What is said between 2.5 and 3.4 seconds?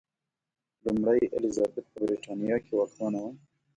کې واکمنه وه.